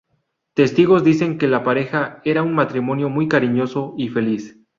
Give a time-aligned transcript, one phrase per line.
[0.55, 4.57] Testigos dicen que la pareja era un matrimonio muy cariñoso y feliz.